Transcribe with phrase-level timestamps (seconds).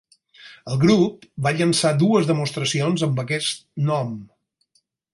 [0.71, 4.21] El grup va llançar dues demostracions amb aquest nom.